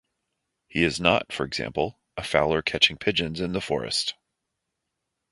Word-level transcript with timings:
He 0.67 0.83
is 0.83 0.99
not, 0.99 1.31
for 1.31 1.45
example, 1.45 1.99
a 2.17 2.23
fowler 2.23 2.63
catching 2.63 2.97
pigeons 2.97 3.39
in 3.39 3.53
the 3.53 3.61
forest. 3.61 4.15